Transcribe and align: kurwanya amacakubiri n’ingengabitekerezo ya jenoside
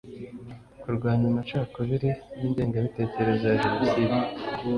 kurwanya 0.81 1.25
amacakubiri 1.31 2.09
n’ingengabitekerezo 2.39 3.43
ya 3.51 3.59
jenoside 3.63 4.17